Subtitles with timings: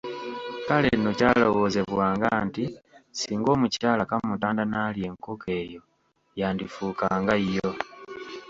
[0.67, 2.63] Kale nno kyalowoozebwanga nti
[3.19, 5.81] singa omukyala kamutanda n’alya enkoko eyo
[6.39, 7.69] yandifuuka nga yo.